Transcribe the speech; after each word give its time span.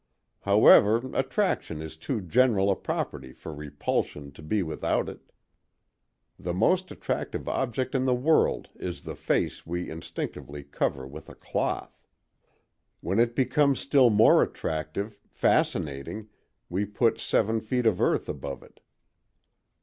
However, 0.39 1.03
attraction 1.13 1.79
is 1.79 1.95
too 1.95 2.21
general 2.21 2.71
a 2.71 2.75
property 2.75 3.33
for 3.33 3.53
repulsion 3.53 4.31
to 4.31 4.41
be 4.41 4.63
without 4.63 5.07
it. 5.07 5.31
The 6.39 6.55
most 6.55 6.89
attractive 6.89 7.47
object 7.47 7.93
in 7.93 8.05
the 8.05 8.15
world 8.15 8.69
is 8.77 9.01
the 9.03 9.13
face 9.15 9.63
we 9.63 9.91
instinctively 9.91 10.63
cover 10.63 11.05
with 11.05 11.29
a 11.29 11.35
cloth. 11.35 12.01
When 13.01 13.19
it 13.19 13.35
becomes 13.35 13.79
still 13.79 14.09
more 14.09 14.41
attractive—fascinating—we 14.41 16.85
put 16.85 17.19
seven 17.19 17.59
feet 17.61 17.85
of 17.85 18.01
earth 18.01 18.27
above 18.27 18.63
it. 18.63 18.79